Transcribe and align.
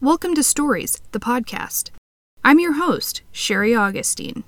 Welcome 0.00 0.34
to 0.36 0.42
Stories, 0.42 1.02
the 1.12 1.20
podcast. 1.20 1.90
I'm 2.42 2.58
your 2.58 2.72
host, 2.74 3.20
Cheri 3.30 3.78
Augustine. 3.78 4.44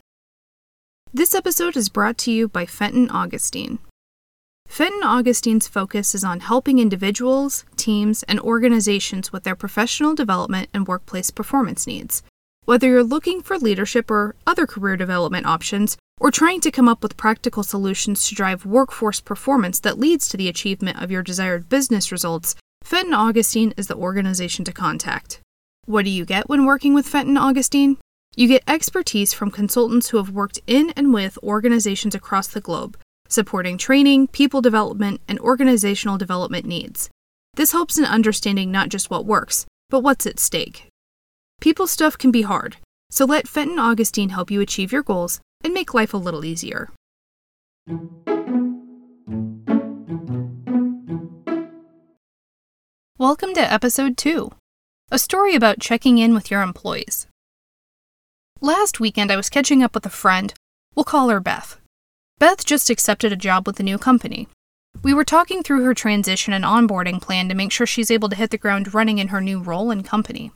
This 1.12 1.34
episode 1.34 1.76
is 1.76 1.90
brought 1.90 2.16
to 2.18 2.32
you 2.32 2.48
by 2.48 2.64
Fenton 2.64 3.10
Augustine. 3.10 3.78
Fenton 4.66 5.02
Augustine's 5.02 5.68
focus 5.68 6.14
is 6.14 6.24
on 6.24 6.40
helping 6.40 6.78
individuals, 6.78 7.66
teams, 7.76 8.22
and 8.22 8.40
organizations 8.40 9.30
with 9.30 9.44
their 9.44 9.56
professional 9.56 10.14
development 10.14 10.70
and 10.72 10.88
workplace 10.88 11.30
performance 11.30 11.86
needs. 11.86 12.22
Whether 12.64 12.88
you're 12.88 13.04
looking 13.04 13.42
for 13.42 13.58
leadership 13.58 14.10
or 14.10 14.34
other 14.46 14.66
career 14.66 14.96
development 14.96 15.44
options, 15.44 15.98
or 16.20 16.30
trying 16.30 16.60
to 16.60 16.70
come 16.70 16.88
up 16.88 17.02
with 17.02 17.16
practical 17.16 17.62
solutions 17.62 18.28
to 18.28 18.34
drive 18.34 18.66
workforce 18.66 19.20
performance 19.20 19.80
that 19.80 19.98
leads 19.98 20.28
to 20.28 20.36
the 20.36 20.48
achievement 20.48 21.00
of 21.02 21.10
your 21.10 21.22
desired 21.22 21.68
business 21.68 22.10
results, 22.10 22.54
Fenton 22.82 23.14
Augustine 23.14 23.72
is 23.76 23.86
the 23.86 23.96
organization 23.96 24.64
to 24.64 24.72
contact. 24.72 25.40
What 25.84 26.04
do 26.04 26.10
you 26.10 26.24
get 26.24 26.48
when 26.48 26.66
working 26.66 26.94
with 26.94 27.06
Fenton 27.06 27.36
Augustine? 27.36 27.96
You 28.36 28.48
get 28.48 28.62
expertise 28.66 29.32
from 29.32 29.50
consultants 29.50 30.10
who 30.10 30.16
have 30.16 30.30
worked 30.30 30.60
in 30.66 30.90
and 30.96 31.12
with 31.12 31.38
organizations 31.42 32.14
across 32.14 32.48
the 32.48 32.60
globe, 32.60 32.96
supporting 33.28 33.78
training, 33.78 34.28
people 34.28 34.60
development, 34.60 35.20
and 35.28 35.38
organizational 35.40 36.18
development 36.18 36.66
needs. 36.66 37.10
This 37.54 37.72
helps 37.72 37.98
in 37.98 38.04
understanding 38.04 38.70
not 38.70 38.90
just 38.90 39.10
what 39.10 39.26
works, 39.26 39.66
but 39.90 40.00
what's 40.00 40.26
at 40.26 40.38
stake. 40.38 40.88
People 41.60 41.86
stuff 41.86 42.16
can 42.16 42.30
be 42.30 42.42
hard, 42.42 42.76
so 43.10 43.24
let 43.24 43.48
Fenton 43.48 43.78
Augustine 43.78 44.28
help 44.28 44.50
you 44.50 44.60
achieve 44.60 44.92
your 44.92 45.02
goals 45.02 45.40
and 45.64 45.74
make 45.74 45.94
life 45.94 46.14
a 46.14 46.16
little 46.16 46.44
easier. 46.44 46.90
Welcome 53.18 53.54
to 53.54 53.72
episode 53.72 54.16
2 54.16 54.52
a 55.10 55.18
story 55.18 55.54
about 55.54 55.80
checking 55.80 56.18
in 56.18 56.34
with 56.34 56.50
your 56.50 56.60
employees. 56.60 57.26
Last 58.60 59.00
weekend, 59.00 59.32
I 59.32 59.36
was 59.36 59.48
catching 59.48 59.82
up 59.82 59.94
with 59.94 60.04
a 60.04 60.10
friend. 60.10 60.52
We'll 60.94 61.04
call 61.04 61.30
her 61.30 61.40
Beth. 61.40 61.80
Beth 62.38 62.62
just 62.64 62.90
accepted 62.90 63.32
a 63.32 63.36
job 63.36 63.66
with 63.66 63.80
a 63.80 63.82
new 63.82 63.96
company. 63.96 64.48
We 65.02 65.14
were 65.14 65.24
talking 65.24 65.62
through 65.62 65.82
her 65.84 65.94
transition 65.94 66.52
and 66.52 66.64
onboarding 66.64 67.22
plan 67.22 67.48
to 67.48 67.54
make 67.54 67.72
sure 67.72 67.86
she's 67.86 68.10
able 68.10 68.28
to 68.28 68.36
hit 68.36 68.50
the 68.50 68.58
ground 68.58 68.92
running 68.92 69.16
in 69.16 69.28
her 69.28 69.40
new 69.40 69.62
role 69.62 69.90
and 69.90 70.04
company. 70.04 70.52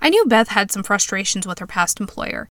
I 0.00 0.10
knew 0.10 0.26
Beth 0.26 0.48
had 0.48 0.70
some 0.70 0.82
frustrations 0.82 1.46
with 1.46 1.58
her 1.60 1.66
past 1.66 2.00
employer. 2.00 2.48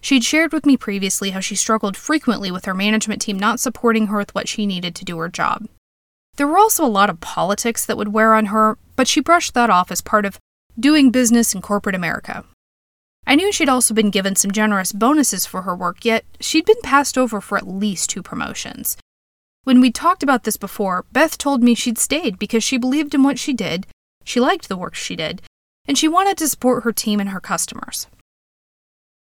She'd 0.00 0.24
shared 0.24 0.52
with 0.52 0.66
me 0.66 0.76
previously 0.76 1.30
how 1.30 1.40
she 1.40 1.54
struggled 1.54 1.96
frequently 1.96 2.50
with 2.50 2.64
her 2.64 2.74
management 2.74 3.20
team 3.20 3.38
not 3.38 3.60
supporting 3.60 4.06
her 4.06 4.18
with 4.18 4.34
what 4.34 4.48
she 4.48 4.66
needed 4.66 4.94
to 4.96 5.04
do 5.04 5.18
her 5.18 5.28
job. 5.28 5.68
There 6.36 6.46
were 6.46 6.58
also 6.58 6.84
a 6.84 6.88
lot 6.88 7.10
of 7.10 7.20
politics 7.20 7.84
that 7.84 7.96
would 7.96 8.14
wear 8.14 8.34
on 8.34 8.46
her, 8.46 8.78
but 8.96 9.08
she 9.08 9.20
brushed 9.20 9.54
that 9.54 9.68
off 9.68 9.90
as 9.90 10.00
part 10.00 10.24
of 10.24 10.38
doing 10.78 11.10
business 11.10 11.54
in 11.54 11.60
corporate 11.60 11.94
America. 11.94 12.44
I 13.26 13.34
knew 13.34 13.52
she'd 13.52 13.68
also 13.68 13.92
been 13.92 14.10
given 14.10 14.34
some 14.36 14.50
generous 14.50 14.92
bonuses 14.92 15.44
for 15.44 15.62
her 15.62 15.76
work, 15.76 16.04
yet 16.04 16.24
she'd 16.40 16.64
been 16.64 16.80
passed 16.82 17.18
over 17.18 17.40
for 17.40 17.58
at 17.58 17.68
least 17.68 18.08
two 18.08 18.22
promotions. 18.22 18.96
When 19.64 19.80
we'd 19.80 19.94
talked 19.94 20.22
about 20.22 20.44
this 20.44 20.56
before, 20.56 21.04
Beth 21.12 21.36
told 21.36 21.62
me 21.62 21.74
she'd 21.74 21.98
stayed 21.98 22.38
because 22.38 22.64
she 22.64 22.78
believed 22.78 23.14
in 23.14 23.22
what 23.22 23.38
she 23.38 23.52
did, 23.52 23.86
she 24.24 24.40
liked 24.40 24.68
the 24.68 24.76
work 24.76 24.94
she 24.94 25.16
did, 25.16 25.42
and 25.86 25.98
she 25.98 26.08
wanted 26.08 26.38
to 26.38 26.48
support 26.48 26.84
her 26.84 26.92
team 26.92 27.20
and 27.20 27.30
her 27.30 27.40
customers. 27.40 28.06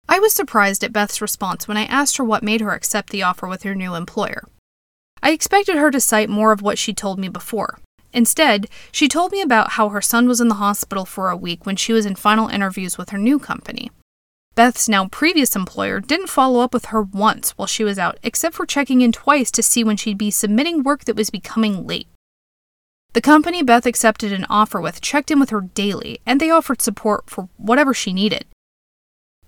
I 0.07 0.19
was 0.19 0.33
surprised 0.33 0.83
at 0.83 0.93
Beth's 0.93 1.21
response 1.21 1.67
when 1.67 1.77
I 1.77 1.85
asked 1.85 2.17
her 2.17 2.23
what 2.23 2.43
made 2.43 2.61
her 2.61 2.73
accept 2.73 3.09
the 3.09 3.23
offer 3.23 3.47
with 3.47 3.63
her 3.63 3.75
new 3.75 3.95
employer. 3.95 4.43
I 5.21 5.31
expected 5.31 5.75
her 5.77 5.91
to 5.91 6.01
cite 6.01 6.29
more 6.29 6.51
of 6.51 6.61
what 6.61 6.77
she'd 6.77 6.97
told 6.97 7.19
me 7.19 7.29
before 7.29 7.79
Instead, 8.13 8.67
she 8.91 9.07
told 9.07 9.31
me 9.31 9.41
about 9.41 9.71
how 9.71 9.89
her 9.89 10.01
son 10.01 10.27
was 10.27 10.39
in 10.39 10.47
the 10.47 10.55
hospital 10.55 11.03
for 11.03 11.29
a 11.29 11.37
week 11.37 11.65
when 11.65 11.75
she 11.75 11.91
was 11.91 12.05
in 12.05 12.15
final 12.15 12.47
interviews 12.47 12.97
with 12.97 13.09
her 13.09 13.17
new 13.17 13.39
company. 13.39 13.92
Beth's 14.53 14.87
now 14.87 15.08
previous 15.08 15.55
employer 15.55 15.99
didn't 15.99 16.27
follow 16.27 16.59
up 16.59 16.75
with 16.75 16.86
her 16.86 17.02
once 17.02 17.52
while 17.52 17.65
she 17.65 17.83
was 17.83 17.97
out, 17.97 18.19
except 18.21 18.53
for 18.53 18.67
checking 18.67 19.02
in 19.02 19.11
twice 19.11 19.49
to 19.49 19.63
see 19.63 19.83
when 19.83 19.97
she'd 19.97 20.17
be 20.17 20.30
submitting 20.30 20.83
work 20.83 21.05
that 21.05 21.15
was 21.15 21.31
becoming 21.31 21.87
late. 21.87 22.08
The 23.13 23.21
company 23.21 23.63
Beth 23.63 23.87
accepted 23.87 24.31
an 24.31 24.45
offer 24.47 24.80
with 24.80 25.02
checked 25.02 25.31
in 25.31 25.39
with 25.39 25.49
her 25.49 25.61
daily, 25.61 26.19
and 26.23 26.39
they 26.39 26.52
offered 26.52 26.83
support 26.83 27.31
for 27.31 27.49
whatever 27.58 27.95
she 27.95 28.13
needed. 28.13 28.45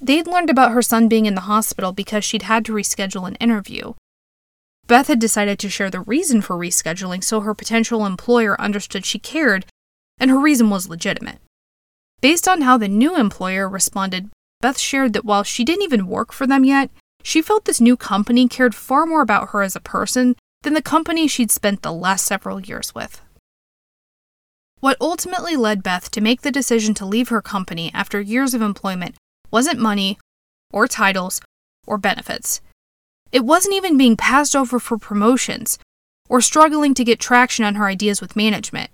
They'd 0.02 0.28
learned 0.28 0.50
about 0.50 0.72
her 0.72 0.82
son 0.82 1.08
being 1.08 1.26
in 1.26 1.36
the 1.36 1.42
hospital 1.42 1.92
because 1.92 2.24
she'd 2.24 2.44
had 2.44 2.66
to 2.66 2.74
reschedule 2.74 3.28
an 3.28 3.36
interview, 3.36 3.94
Beth 4.88 5.08
had 5.08 5.20
decided 5.20 5.58
to 5.60 5.70
share 5.70 5.90
the 5.90 6.02
reason 6.02 6.42
for 6.42 6.56
rescheduling 6.56 7.24
so 7.24 7.40
her 7.42 7.56
potential 7.56 8.06
employer 8.06 8.60
understood 8.62 9.06
she 9.06 9.18
cared, 9.18 9.66
and 10.20 10.30
her 10.30 10.40
reason 10.40 10.70
was 10.70 10.88
legitimate. 10.88 11.40
Based 12.22 12.48
on 12.48 12.62
how 12.62 12.78
the 12.78 12.88
new 12.88 13.16
employer 13.16 13.68
responded, 13.68 14.30
Beth 14.62 14.78
shared 14.78 15.14
that 15.14 15.26
while 15.26 15.44
she 15.44 15.66
didn't 15.66 15.84
even 15.84 16.08
work 16.08 16.32
for 16.32 16.46
them 16.46 16.64
yet, 16.64 16.92
she 17.24 17.42
felt 17.42 17.66
this 17.66 17.82
new 17.82 17.98
company 17.98 18.48
cared 18.48 18.76
far 18.76 19.06
more 19.06 19.22
about 19.22 19.50
her 19.50 19.64
as 19.64 19.76
a 19.76 19.80
person 19.80 20.36
than 20.62 20.76
the 20.76 20.82
company 20.82 21.28
she'd 21.28 21.52
spent 21.52 21.82
the 21.82 21.92
last 21.92 22.26
several 22.26 22.60
years 22.60 22.94
with. 22.94 23.22
What 24.82 24.98
ultimately 25.02 25.56
led 25.56 25.82
Beth 25.82 26.12
to 26.12 26.22
make 26.22 26.42
the 26.42 26.52
decision 26.52 26.94
to 26.96 27.06
leave 27.06 27.30
her 27.30 27.42
company 27.42 27.92
after 27.94 28.22
years 28.22 28.54
of 28.54 28.62
employment 28.62 29.16
wasn't 29.52 29.80
money, 29.80 30.18
or 30.72 30.88
titles, 30.88 31.42
or 31.88 31.98
benefits. 31.98 32.62
It 33.32 33.46
wasn't 33.46 33.76
even 33.76 33.98
being 33.98 34.18
passed 34.18 34.56
over 34.56 34.80
for 34.80 34.98
promotions 34.98 35.78
or 36.30 36.42
struggling 36.42 36.94
to 36.94 37.04
get 37.04 37.20
traction 37.20 37.66
on 37.66 37.76
her 37.76 37.86
ideas 37.86 38.22
with 38.22 38.36
management. 38.36 38.90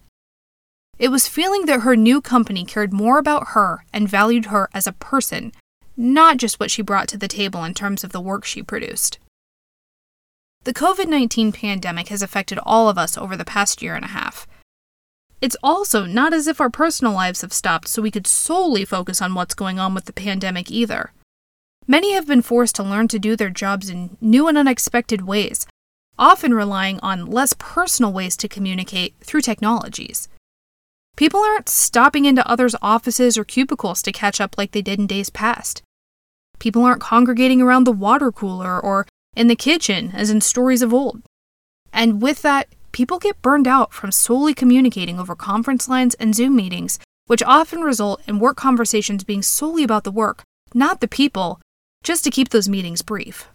It 0.99 1.09
was 1.09 1.27
feeling 1.27 1.65
that 1.65 1.81
her 1.81 1.95
new 1.95 2.21
company 2.21 2.65
cared 2.65 2.93
more 2.93 3.17
about 3.17 3.49
her 3.49 3.85
and 3.91 4.07
valued 4.07 4.45
her 4.45 4.69
as 4.73 4.85
a 4.85 4.91
person, 4.91 5.51
not 5.97 6.37
just 6.37 6.59
what 6.59 6.69
she 6.69 6.81
brought 6.81 7.07
to 7.09 7.17
the 7.17 7.27
table 7.27 7.63
in 7.63 7.73
terms 7.73 8.03
of 8.03 8.11
the 8.11 8.21
work 8.21 8.45
she 8.45 8.61
produced. 8.61 9.17
The 10.63 10.73
COVID 10.73 11.07
19 11.07 11.53
pandemic 11.53 12.09
has 12.09 12.21
affected 12.21 12.59
all 12.63 12.87
of 12.87 12.97
us 12.97 13.17
over 13.17 13.35
the 13.35 13.45
past 13.45 13.81
year 13.81 13.95
and 13.95 14.05
a 14.05 14.09
half. 14.09 14.45
It's 15.41 15.57
also 15.63 16.05
not 16.05 16.33
as 16.33 16.47
if 16.47 16.61
our 16.61 16.69
personal 16.69 17.13
lives 17.13 17.41
have 17.41 17.51
stopped 17.51 17.87
so 17.87 18.01
we 18.01 18.11
could 18.11 18.27
solely 18.27 18.85
focus 18.85 19.21
on 19.21 19.33
what's 19.33 19.55
going 19.55 19.79
on 19.79 19.95
with 19.95 20.05
the 20.05 20.13
pandemic 20.13 20.69
either. 20.69 21.11
Many 21.87 22.13
have 22.13 22.27
been 22.27 22.43
forced 22.43 22.75
to 22.75 22.83
learn 22.83 23.07
to 23.07 23.19
do 23.19 23.35
their 23.35 23.49
jobs 23.49 23.89
in 23.89 24.17
new 24.21 24.47
and 24.47 24.57
unexpected 24.57 25.25
ways, 25.25 25.65
often 26.17 26.53
relying 26.53 26.99
on 26.99 27.25
less 27.25 27.55
personal 27.57 28.13
ways 28.13 28.37
to 28.37 28.47
communicate 28.47 29.15
through 29.21 29.41
technologies. 29.41 30.29
People 31.17 31.41
aren't 31.41 31.69
stopping 31.69 32.25
into 32.25 32.47
others' 32.47 32.75
offices 32.81 33.37
or 33.37 33.43
cubicles 33.43 34.03
to 34.03 34.11
catch 34.11 34.39
up 34.39 34.57
like 34.57 34.71
they 34.71 34.81
did 34.81 34.99
in 34.99 35.07
days 35.07 35.31
past. 35.31 35.81
People 36.59 36.83
aren't 36.83 37.01
congregating 37.01 37.61
around 37.61 37.85
the 37.85 37.91
water 37.91 38.31
cooler 38.31 38.79
or 38.79 39.07
in 39.35 39.47
the 39.47 39.55
kitchen 39.55 40.11
as 40.13 40.29
in 40.29 40.39
stories 40.39 40.83
of 40.83 40.93
old. 40.93 41.23
And 41.91 42.21
with 42.21 42.43
that, 42.43 42.67
people 42.91 43.19
get 43.19 43.41
burned 43.41 43.67
out 43.67 43.93
from 43.93 44.11
solely 44.11 44.53
communicating 44.53 45.19
over 45.19 45.35
conference 45.35 45.87
lines 45.87 46.13
and 46.15 46.35
Zoom 46.35 46.55
meetings, 46.55 46.99
which 47.27 47.43
often 47.43 47.81
result 47.81 48.21
in 48.27 48.39
work 48.39 48.57
conversations 48.57 49.23
being 49.23 49.41
solely 49.41 49.83
about 49.83 50.03
the 50.03 50.11
work, 50.11 50.43
not 50.73 50.99
the 50.99 51.07
people, 51.07 51.61
just 52.03 52.23
to 52.23 52.31
keep 52.31 52.49
those 52.49 52.69
meetings 52.69 53.01
brief. 53.01 53.49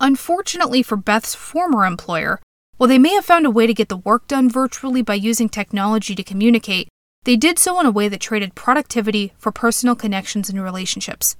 Unfortunately 0.00 0.82
for 0.82 0.96
Beth's 0.96 1.34
former 1.34 1.84
employer, 1.84 2.40
while 2.76 2.88
they 2.88 2.98
may 2.98 3.14
have 3.14 3.24
found 3.24 3.46
a 3.46 3.50
way 3.50 3.66
to 3.66 3.74
get 3.74 3.88
the 3.88 3.96
work 3.96 4.26
done 4.26 4.50
virtually 4.50 5.02
by 5.02 5.14
using 5.14 5.48
technology 5.48 6.14
to 6.14 6.24
communicate, 6.24 6.88
they 7.24 7.36
did 7.36 7.58
so 7.58 7.78
in 7.78 7.86
a 7.86 7.92
way 7.92 8.08
that 8.08 8.20
traded 8.20 8.54
productivity 8.56 9.32
for 9.38 9.52
personal 9.52 9.94
connections 9.94 10.48
and 10.48 10.62
relationships. 10.62 11.36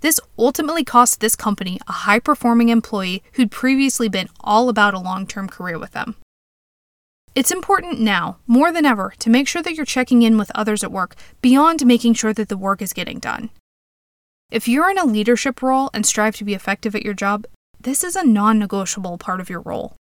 This 0.00 0.20
ultimately 0.38 0.84
cost 0.84 1.20
this 1.20 1.36
company 1.36 1.80
a 1.88 1.92
high 1.92 2.18
performing 2.18 2.68
employee 2.68 3.22
who'd 3.32 3.50
previously 3.50 4.08
been 4.08 4.28
all 4.40 4.68
about 4.68 4.94
a 4.94 4.98
long 4.98 5.26
term 5.26 5.48
career 5.48 5.78
with 5.78 5.92
them. 5.92 6.16
It's 7.34 7.50
important 7.50 8.00
now, 8.00 8.38
more 8.46 8.72
than 8.72 8.86
ever, 8.86 9.12
to 9.18 9.30
make 9.30 9.46
sure 9.46 9.62
that 9.62 9.74
you're 9.74 9.84
checking 9.84 10.22
in 10.22 10.38
with 10.38 10.50
others 10.54 10.82
at 10.82 10.92
work 10.92 11.14
beyond 11.42 11.84
making 11.84 12.14
sure 12.14 12.32
that 12.32 12.48
the 12.48 12.56
work 12.56 12.80
is 12.80 12.94
getting 12.94 13.18
done. 13.18 13.50
If 14.50 14.68
you're 14.68 14.90
in 14.90 14.98
a 14.98 15.04
leadership 15.04 15.60
role 15.60 15.90
and 15.92 16.06
strive 16.06 16.36
to 16.36 16.44
be 16.44 16.54
effective 16.54 16.94
at 16.94 17.02
your 17.02 17.14
job, 17.14 17.46
this 17.80 18.02
is 18.04 18.16
a 18.16 18.24
non 18.24 18.58
negotiable 18.58 19.18
part 19.18 19.40
of 19.40 19.50
your 19.50 19.60
role. 19.60 19.96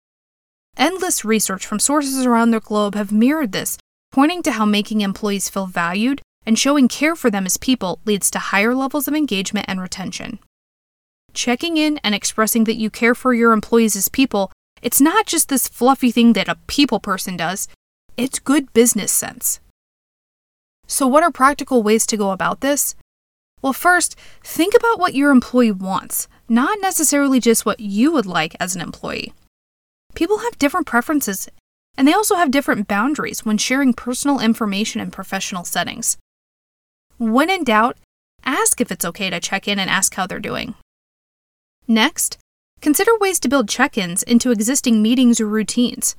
Endless 0.77 1.25
research 1.25 1.65
from 1.65 1.79
sources 1.79 2.25
around 2.25 2.51
the 2.51 2.59
globe 2.59 2.95
have 2.95 3.11
mirrored 3.11 3.51
this, 3.51 3.77
pointing 4.11 4.43
to 4.43 4.51
how 4.51 4.65
making 4.65 5.01
employees 5.01 5.49
feel 5.49 5.65
valued 5.65 6.21
and 6.45 6.59
showing 6.59 6.87
care 6.87 7.15
for 7.15 7.29
them 7.29 7.45
as 7.45 7.57
people 7.57 7.99
leads 8.05 8.29
to 8.31 8.39
higher 8.39 8.75
levels 8.75 9.07
of 9.07 9.15
engagement 9.15 9.65
and 9.67 9.81
retention. 9.81 10.39
Checking 11.33 11.77
in 11.77 11.99
and 12.03 12.15
expressing 12.15 12.63
that 12.65 12.77
you 12.77 12.89
care 12.89 13.15
for 13.15 13.33
your 13.33 13.51
employees 13.51 13.95
as 13.95 14.07
people, 14.07 14.51
it's 14.81 15.01
not 15.01 15.25
just 15.25 15.49
this 15.49 15.67
fluffy 15.67 16.11
thing 16.11 16.33
that 16.33 16.47
a 16.47 16.57
people 16.67 16.99
person 16.99 17.35
does, 17.35 17.67
it's 18.17 18.39
good 18.39 18.71
business 18.73 19.11
sense. 19.11 19.59
So, 20.87 21.07
what 21.07 21.23
are 21.23 21.31
practical 21.31 21.83
ways 21.83 22.05
to 22.07 22.17
go 22.17 22.31
about 22.31 22.61
this? 22.61 22.95
Well, 23.61 23.73
first, 23.73 24.15
think 24.43 24.75
about 24.75 24.99
what 24.99 25.15
your 25.15 25.31
employee 25.31 25.71
wants, 25.71 26.27
not 26.47 26.77
necessarily 26.81 27.39
just 27.39 27.65
what 27.65 27.79
you 27.79 28.11
would 28.11 28.27
like 28.27 28.55
as 28.59 28.75
an 28.75 28.81
employee. 28.81 29.33
People 30.13 30.39
have 30.39 30.59
different 30.59 30.85
preferences, 30.85 31.49
and 31.97 32.07
they 32.07 32.13
also 32.13 32.35
have 32.35 32.51
different 32.51 32.87
boundaries 32.87 33.43
when 33.43 33.57
sharing 33.57 33.93
personal 33.93 34.39
information 34.39 35.01
in 35.01 35.09
professional 35.09 35.63
settings. 35.63 36.17
When 37.17 37.49
in 37.49 37.63
doubt, 37.63 37.97
ask 38.43 38.81
if 38.81 38.91
it's 38.91 39.05
okay 39.05 39.29
to 39.29 39.39
check 39.39 39.67
in 39.67 39.79
and 39.79 39.89
ask 39.89 40.13
how 40.15 40.27
they're 40.27 40.39
doing. 40.39 40.75
Next, 41.87 42.37
consider 42.81 43.17
ways 43.17 43.39
to 43.39 43.49
build 43.49 43.69
check 43.69 43.97
ins 43.97 44.23
into 44.23 44.51
existing 44.51 45.01
meetings 45.01 45.39
or 45.39 45.47
routines. 45.47 46.15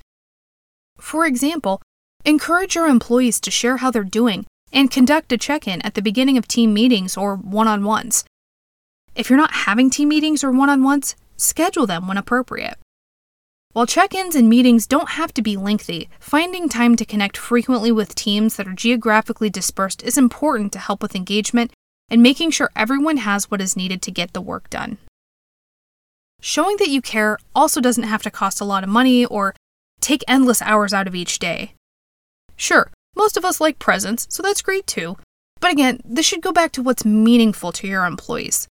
For 0.99 1.27
example, 1.27 1.83
encourage 2.25 2.75
your 2.75 2.89
employees 2.89 3.41
to 3.41 3.51
share 3.51 3.79
how 3.79 3.91
they're 3.91 4.05
doing 4.05 4.47
and 4.73 4.91
conduct 4.91 5.33
a 5.33 5.39
check 5.39 5.69
in 5.69 5.83
at 5.83 5.95
the 5.95 6.03
beginning 6.03 6.39
of 6.39 6.49
team 6.49 6.73
meetings 6.73 7.17
or 7.17 7.37
one 7.37 7.69
on 7.69 7.85
ones. 7.85 8.25
If 9.15 9.29
you're 9.29 9.39
not 9.39 9.53
having 9.53 9.91
team 9.91 10.09
meetings 10.09 10.43
or 10.43 10.51
one 10.51 10.71
on 10.71 10.83
ones, 10.83 11.15
schedule 11.37 11.87
them 11.87 12.09
when 12.09 12.17
appropriate. 12.17 12.79
While 13.77 13.85
check 13.85 14.15
ins 14.15 14.35
and 14.35 14.49
meetings 14.49 14.87
don't 14.87 15.11
have 15.11 15.35
to 15.35 15.43
be 15.43 15.59
lengthy, 15.59 16.09
finding 16.19 16.67
time 16.67 16.97
to 16.97 17.05
connect 17.05 17.37
frequently 17.37 17.93
with 17.93 18.15
teams 18.15 18.57
that 18.57 18.67
are 18.67 18.73
geographically 18.73 19.51
dispersed 19.51 20.03
is 20.03 20.17
important 20.17 20.73
to 20.73 20.79
help 20.79 21.03
with 21.03 21.15
engagement 21.15 21.73
and 22.09 22.23
making 22.23 22.53
sure 22.53 22.71
everyone 22.75 23.19
has 23.19 23.51
what 23.51 23.61
is 23.61 23.77
needed 23.77 24.01
to 24.01 24.11
get 24.11 24.33
the 24.33 24.41
work 24.41 24.71
done. 24.71 24.97
Showing 26.41 26.79
that 26.79 26.89
you 26.89 27.03
care 27.03 27.37
also 27.55 27.83
doesn't 27.83 28.05
have 28.05 28.23
to 28.23 28.31
cost 28.31 28.63
a 28.63 28.65
lot 28.65 28.83
of 28.83 28.89
money 28.89 29.27
or 29.27 29.55
take 30.01 30.25
endless 30.27 30.63
hours 30.63 30.95
out 30.95 31.07
of 31.07 31.15
each 31.15 31.39
day. 31.39 31.75
Sure, 32.57 32.91
most 33.15 33.37
of 33.37 33.45
us 33.45 33.61
like 33.61 33.79
presents, 33.79 34.27
so 34.31 34.43
that's 34.43 34.63
great 34.63 34.87
too. 34.87 35.19
But 35.61 35.73
again, 35.73 36.01
this 36.03 36.25
should 36.25 36.41
go 36.41 36.51
back 36.51 36.73
to 36.73 36.83
what's 36.83 37.05
meaningful 37.05 37.73
to 37.73 37.87
your 37.87 38.07
employees. 38.07 38.69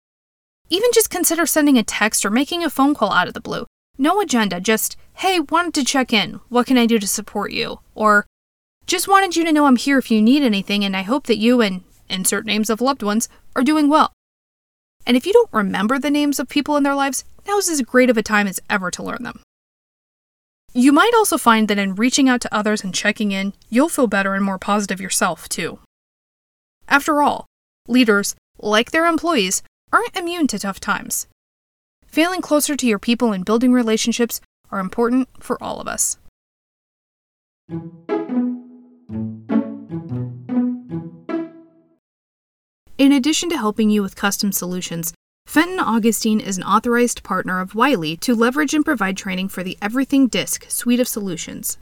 Even 0.69 0.91
just 0.93 1.09
consider 1.09 1.47
sending 1.47 1.79
a 1.79 1.83
text 1.83 2.23
or 2.23 2.29
making 2.29 2.63
a 2.63 2.69
phone 2.69 2.93
call 2.93 3.11
out 3.11 3.27
of 3.27 3.33
the 3.33 3.41
blue. 3.41 3.65
No 3.97 4.19
agenda, 4.21 4.59
just, 4.59 4.97
hey, 5.15 5.39
wanted 5.39 5.73
to 5.75 5.85
check 5.85 6.11
in. 6.11 6.39
What 6.49 6.67
can 6.67 6.77
I 6.77 6.85
do 6.85 6.97
to 6.99 7.07
support 7.07 7.51
you? 7.51 7.79
Or, 7.93 8.25
just 8.87 9.07
wanted 9.07 9.35
you 9.35 9.43
to 9.45 9.51
know 9.51 9.65
I'm 9.65 9.75
here 9.75 9.97
if 9.97 10.09
you 10.09 10.21
need 10.21 10.43
anything, 10.43 10.83
and 10.83 10.95
I 10.95 11.03
hope 11.03 11.27
that 11.27 11.37
you 11.37 11.61
and 11.61 11.83
insert 12.09 12.45
names 12.45 12.69
of 12.69 12.81
loved 12.81 13.03
ones 13.03 13.29
are 13.55 13.63
doing 13.63 13.89
well. 13.89 14.11
And 15.05 15.17
if 15.17 15.25
you 15.25 15.33
don't 15.33 15.53
remember 15.53 15.97
the 15.99 16.11
names 16.11 16.39
of 16.39 16.49
people 16.49 16.77
in 16.77 16.83
their 16.83 16.95
lives, 16.95 17.23
now 17.47 17.57
is 17.57 17.69
as 17.69 17.81
great 17.81 18.09
of 18.09 18.17
a 18.17 18.23
time 18.23 18.47
as 18.47 18.59
ever 18.69 18.91
to 18.91 19.03
learn 19.03 19.23
them. 19.23 19.41
You 20.73 20.91
might 20.91 21.13
also 21.15 21.37
find 21.37 21.67
that 21.67 21.79
in 21.79 21.95
reaching 21.95 22.29
out 22.29 22.41
to 22.41 22.55
others 22.55 22.83
and 22.83 22.93
checking 22.93 23.31
in, 23.31 23.53
you'll 23.69 23.89
feel 23.89 24.07
better 24.07 24.35
and 24.35 24.45
more 24.45 24.59
positive 24.59 25.01
yourself, 25.01 25.49
too. 25.49 25.79
After 26.87 27.21
all, 27.21 27.45
leaders, 27.87 28.35
like 28.57 28.91
their 28.91 29.05
employees, 29.05 29.63
aren't 29.91 30.15
immune 30.15 30.47
to 30.47 30.59
tough 30.59 30.79
times. 30.79 31.27
Feeling 32.11 32.41
closer 32.41 32.75
to 32.75 32.85
your 32.85 32.99
people 32.99 33.31
and 33.31 33.45
building 33.45 33.71
relationships 33.71 34.41
are 34.69 34.81
important 34.81 35.29
for 35.39 35.57
all 35.63 35.79
of 35.79 35.87
us. 35.87 36.17
In 42.97 43.13
addition 43.13 43.49
to 43.49 43.57
helping 43.57 43.89
you 43.89 44.01
with 44.01 44.17
custom 44.17 44.51
solutions, 44.51 45.13
Fenton 45.45 45.79
Augustine 45.79 46.41
is 46.41 46.57
an 46.57 46.63
authorized 46.63 47.23
partner 47.23 47.61
of 47.61 47.75
Wiley 47.75 48.17
to 48.17 48.35
leverage 48.35 48.73
and 48.73 48.83
provide 48.83 49.15
training 49.15 49.47
for 49.47 49.63
the 49.63 49.77
Everything 49.81 50.27
Disc 50.27 50.69
suite 50.69 50.99
of 50.99 51.07
solutions. 51.07 51.77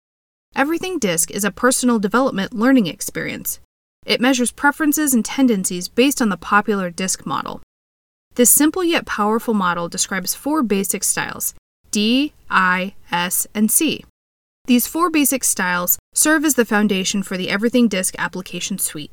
Everything 0.55 0.99
Disc 0.99 1.31
is 1.31 1.43
a 1.43 1.49
personal 1.49 1.97
development 1.97 2.53
learning 2.53 2.85
experience. 2.85 3.59
It 4.05 4.21
measures 4.21 4.51
preferences 4.51 5.15
and 5.15 5.25
tendencies 5.25 5.87
based 5.87 6.21
on 6.21 6.29
the 6.29 6.37
popular 6.37 6.91
disc 6.91 7.25
model. 7.25 7.61
This 8.39 8.50
simple 8.50 8.86
yet 8.86 9.06
powerful 9.06 9.53
model 9.53 9.89
describes 9.89 10.33
four 10.33 10.63
basic 10.63 11.03
styles 11.03 11.53
D, 11.91 12.31
I, 12.50 12.95
S, 13.12 13.45
and 13.53 13.69
C. 13.69 14.06
These 14.65 14.88
four 14.88 15.09
basic 15.09 15.44
styles 15.44 16.00
serve 16.13 16.45
as 16.45 16.53
the 16.53 16.63
foundation 16.63 17.21
for 17.21 17.36
the 17.36 17.50
Everything 17.50 17.89
Disc 17.89 18.15
application 18.18 18.77
suite. 18.77 19.12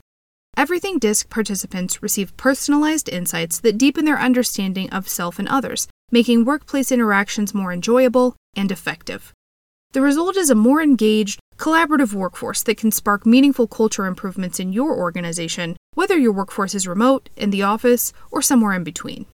Everything 0.56 1.00
DISC 1.00 1.28
participants 1.28 2.05
receive 2.05 2.37
personalized 2.37 3.08
insights 3.08 3.58
that 3.62 3.76
deepen 3.76 4.05
their 4.05 4.20
understanding 4.20 4.88
of 4.90 5.08
self 5.08 5.40
and 5.40 5.49
others, 5.49 5.88
making 6.12 6.44
workplace 6.44 6.93
interactions 6.93 7.52
more 7.52 7.73
enjoyable 7.73 8.37
and 8.55 8.70
effective. 8.70 9.32
The 9.90 10.02
result 10.02 10.37
is 10.37 10.50
a 10.50 10.55
more 10.55 10.81
engaged, 10.81 11.40
collaborative 11.56 12.12
workforce 12.12 12.62
that 12.62 12.78
can 12.78 12.93
spark 12.93 13.26
meaningful 13.26 13.67
culture 13.67 14.06
improvements 14.06 14.61
in 14.61 14.73
your 14.73 14.96
organization, 14.96 15.76
whether 15.96 16.16
your 16.16 16.31
workforce 16.31 16.75
is 16.75 16.87
remote, 16.87 17.28
in 17.37 17.50
the 17.50 17.62
office, 17.62 18.12
or 18.31 18.40
somewhere 18.40 18.75
in 18.75 18.84
between. 18.84 19.26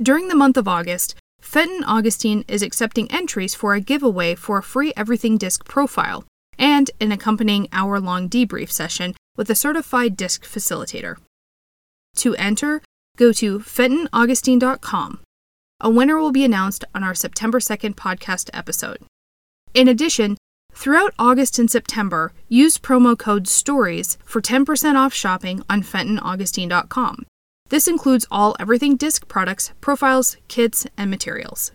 During 0.00 0.28
the 0.28 0.34
month 0.34 0.56
of 0.56 0.66
August, 0.66 1.16
Fenton 1.40 1.84
Augustine 1.84 2.44
is 2.48 2.62
accepting 2.62 3.10
entries 3.10 3.54
for 3.54 3.74
a 3.74 3.80
giveaway 3.80 4.34
for 4.36 4.56
a 4.56 4.62
free 4.62 4.92
Everything 4.96 5.36
Disc 5.36 5.64
profile 5.66 6.24
and 6.58 6.90
an 7.00 7.12
accompanying 7.12 7.68
hour 7.72 8.00
long 8.00 8.28
debrief 8.28 8.70
session 8.70 9.14
with 9.36 9.50
a 9.50 9.54
certified 9.54 10.16
disc 10.16 10.44
facilitator. 10.44 11.16
To 12.16 12.36
enter, 12.36 12.80
go 13.16 13.32
to 13.32 13.58
fentonaugustine.com. 13.58 15.20
A 15.80 15.90
winner 15.90 16.18
will 16.18 16.32
be 16.32 16.44
announced 16.44 16.84
on 16.94 17.02
our 17.02 17.14
September 17.14 17.58
2nd 17.58 17.94
podcast 17.96 18.48
episode. 18.54 18.98
In 19.74 19.88
addition, 19.88 20.36
throughout 20.74 21.14
August 21.18 21.58
and 21.58 21.70
September, 21.70 22.32
use 22.48 22.78
promo 22.78 23.18
code 23.18 23.46
STORIES 23.48 24.18
for 24.24 24.42
10% 24.42 24.96
off 24.96 25.14
shopping 25.14 25.62
on 25.70 25.82
fentonaugustine.com. 25.82 27.26
This 27.70 27.88
includes 27.88 28.26
all 28.30 28.54
Everything 28.60 28.96
Disc 28.96 29.26
products, 29.28 29.72
profiles, 29.80 30.36
kits, 30.48 30.86
and 30.98 31.10
materials. 31.10 31.72